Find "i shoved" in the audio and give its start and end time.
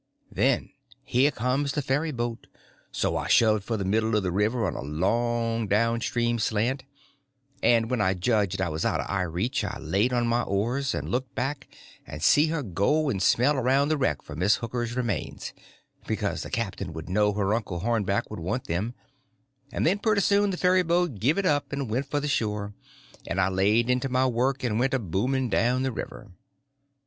3.17-3.63